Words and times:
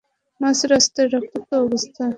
মাঝ 0.41 0.57
রাস্তায় 0.71 1.07
রক্তাক্ত 1.07 1.51
অবস্থায়? 1.63 2.09